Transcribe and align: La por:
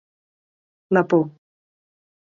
La 0.89 1.05
por: 1.07 1.29